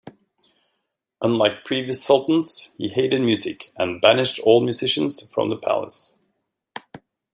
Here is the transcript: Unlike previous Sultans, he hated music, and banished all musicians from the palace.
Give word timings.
Unlike 1.21 1.63
previous 1.63 2.03
Sultans, 2.03 2.73
he 2.75 2.87
hated 2.87 3.21
music, 3.21 3.69
and 3.77 4.01
banished 4.01 4.39
all 4.39 4.59
musicians 4.59 5.31
from 5.31 5.49
the 5.51 5.57
palace. 5.57 6.17